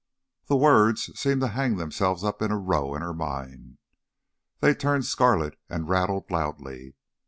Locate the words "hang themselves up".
1.49-2.41